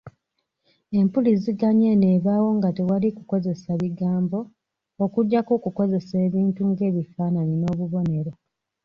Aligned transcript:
Empuliziganya 0.99 1.87
eno 1.93 2.07
ebaawo 2.17 2.49
nga 2.57 2.69
tewali 2.77 3.07
kukozesa 3.17 3.71
bigambo 3.81 4.39
okuggyako 5.05 5.51
okukozesa 5.59 6.15
ebintu 6.27 6.61
nga 6.69 6.83
ebifaananyi 6.89 7.55
n'obubonero. 7.57 8.31